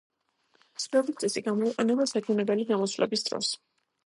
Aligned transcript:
როგორც 0.95 1.21
წესი 1.23 1.43
გამოიყენება 1.49 2.09
საჩვენებელი 2.13 2.67
გამოსვლების 2.73 3.29
დროს. 3.31 3.53